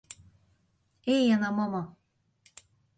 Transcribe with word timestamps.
Éljen 1.03 1.41
a 1.43 1.51
mama! 1.51 1.97